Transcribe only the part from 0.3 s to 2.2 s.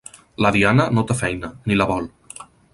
La Diana no té feina, ni la vol.